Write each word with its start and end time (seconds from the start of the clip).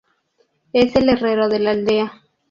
Es 0.73 0.95
el 0.95 1.09
herrero 1.09 1.47
de 1.47 1.59
la 1.59 1.69
aldea. 1.69 2.11